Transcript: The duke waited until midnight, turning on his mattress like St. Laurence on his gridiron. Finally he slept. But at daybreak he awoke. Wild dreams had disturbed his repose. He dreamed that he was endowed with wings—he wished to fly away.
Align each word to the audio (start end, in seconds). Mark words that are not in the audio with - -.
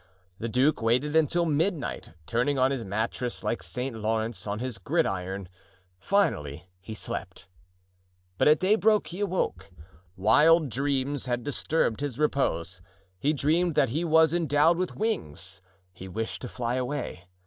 The 0.39 0.49
duke 0.49 0.81
waited 0.81 1.15
until 1.15 1.45
midnight, 1.45 2.13
turning 2.25 2.57
on 2.57 2.71
his 2.71 2.83
mattress 2.83 3.43
like 3.43 3.61
St. 3.61 3.95
Laurence 3.95 4.47
on 4.47 4.57
his 4.57 4.79
gridiron. 4.79 5.47
Finally 5.99 6.67
he 6.79 6.95
slept. 6.95 7.47
But 8.39 8.47
at 8.47 8.59
daybreak 8.61 9.05
he 9.05 9.19
awoke. 9.19 9.69
Wild 10.15 10.69
dreams 10.69 11.27
had 11.27 11.43
disturbed 11.43 11.99
his 11.99 12.17
repose. 12.17 12.81
He 13.19 13.31
dreamed 13.31 13.75
that 13.75 13.89
he 13.89 14.03
was 14.03 14.33
endowed 14.33 14.79
with 14.79 14.95
wings—he 14.95 16.07
wished 16.07 16.41
to 16.41 16.47
fly 16.47 16.77
away. 16.77 17.25